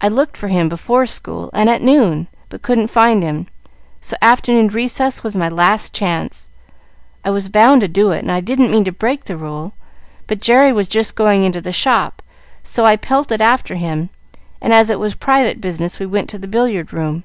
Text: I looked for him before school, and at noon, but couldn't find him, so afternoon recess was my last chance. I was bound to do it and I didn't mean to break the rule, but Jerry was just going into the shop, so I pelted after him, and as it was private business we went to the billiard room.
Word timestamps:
I 0.00 0.08
looked 0.08 0.38
for 0.38 0.48
him 0.48 0.70
before 0.70 1.04
school, 1.04 1.50
and 1.52 1.68
at 1.68 1.82
noon, 1.82 2.26
but 2.48 2.62
couldn't 2.62 2.88
find 2.88 3.22
him, 3.22 3.48
so 4.00 4.16
afternoon 4.22 4.68
recess 4.68 5.22
was 5.22 5.36
my 5.36 5.50
last 5.50 5.92
chance. 5.92 6.48
I 7.22 7.28
was 7.28 7.50
bound 7.50 7.82
to 7.82 7.86
do 7.88 8.12
it 8.12 8.20
and 8.22 8.32
I 8.32 8.40
didn't 8.40 8.70
mean 8.70 8.84
to 8.84 8.92
break 8.92 9.24
the 9.24 9.36
rule, 9.36 9.74
but 10.26 10.40
Jerry 10.40 10.72
was 10.72 10.88
just 10.88 11.16
going 11.16 11.44
into 11.44 11.60
the 11.60 11.70
shop, 11.70 12.22
so 12.62 12.86
I 12.86 12.96
pelted 12.96 13.42
after 13.42 13.74
him, 13.74 14.08
and 14.62 14.72
as 14.72 14.88
it 14.88 14.98
was 14.98 15.14
private 15.14 15.60
business 15.60 16.00
we 16.00 16.06
went 16.06 16.30
to 16.30 16.38
the 16.38 16.48
billiard 16.48 16.94
room. 16.94 17.24